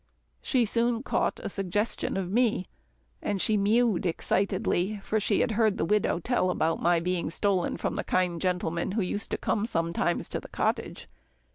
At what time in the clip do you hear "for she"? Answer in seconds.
5.03-5.41